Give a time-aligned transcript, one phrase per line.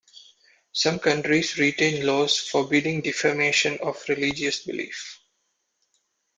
[0.71, 5.19] Some countries retain laws forbidding defamation of religious belief.